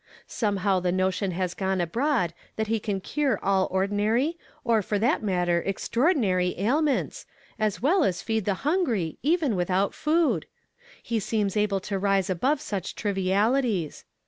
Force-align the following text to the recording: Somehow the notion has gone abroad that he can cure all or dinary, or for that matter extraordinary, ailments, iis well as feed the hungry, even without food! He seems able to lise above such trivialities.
Somehow 0.25 0.79
the 0.79 0.91
notion 0.91 1.29
has 1.29 1.53
gone 1.53 1.79
abroad 1.79 2.33
that 2.55 2.65
he 2.65 2.79
can 2.79 3.01
cure 3.01 3.39
all 3.43 3.67
or 3.69 3.85
dinary, 3.87 4.33
or 4.63 4.81
for 4.81 4.97
that 4.97 5.21
matter 5.21 5.61
extraordinary, 5.63 6.55
ailments, 6.59 7.27
iis 7.61 7.83
well 7.83 8.03
as 8.03 8.23
feed 8.23 8.45
the 8.45 8.55
hungry, 8.65 9.19
even 9.21 9.55
without 9.55 9.93
food! 9.93 10.47
He 11.03 11.19
seems 11.19 11.55
able 11.55 11.81
to 11.81 11.99
lise 11.99 12.31
above 12.31 12.61
such 12.61 12.95
trivialities. 12.95 14.03